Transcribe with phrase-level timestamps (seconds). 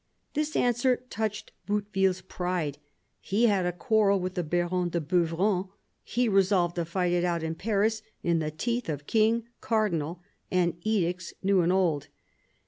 [0.33, 2.79] This answer touched Bouteville's pride.
[3.19, 5.69] He had a quarrel with the Baron de Beuvron;
[6.01, 10.75] he resolved to fight it out in Paris in the teeth of King, Cardinal, and
[10.81, 12.07] edicts new and old.